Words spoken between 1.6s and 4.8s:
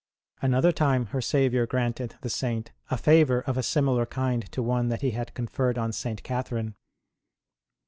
granted the Saint a favour of a similar kind to